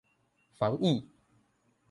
[0.57, 1.07] 防疫